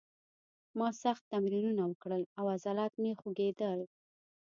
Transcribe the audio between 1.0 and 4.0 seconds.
سخت تمرینونه وکړل او عضلات مې خوږېدل